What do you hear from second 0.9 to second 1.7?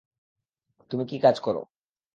কী কাজ করো?